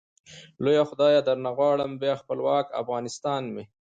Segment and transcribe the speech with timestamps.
[0.63, 3.63] لويه خدايه درنه غواړم، بيا خپلوک افغانستان مي